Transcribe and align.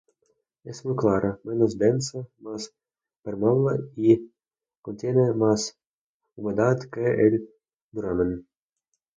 Es 0.63 0.83
más 0.83 0.95
clara, 0.97 1.39
menos 1.43 1.77
densa, 1.77 2.25
más 2.39 2.73
permeable 3.21 3.91
y 3.95 4.33
contiene 4.81 5.31
más 5.33 5.77
humedad 6.35 6.79
que 6.91 7.05
el 7.05 7.47
duramen. 7.91 8.47